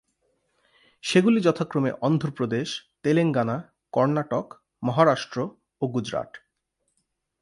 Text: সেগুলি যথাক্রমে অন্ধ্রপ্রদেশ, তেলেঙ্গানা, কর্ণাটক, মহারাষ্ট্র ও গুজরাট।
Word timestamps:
সেগুলি 1.03 1.39
যথাক্রমে 1.41 1.91
অন্ধ্রপ্রদেশ, 2.01 2.67
তেলেঙ্গানা, 3.03 3.57
কর্ণাটক, 3.93 4.47
মহারাষ্ট্র 4.83 5.37
ও 5.81 5.85
গুজরাট। 5.87 6.31